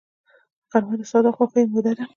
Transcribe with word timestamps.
غرمه 0.71 0.95
د 0.99 1.01
ساده 1.11 1.31
خوښیو 1.35 1.71
موده 1.71 1.91
ده 1.97 2.05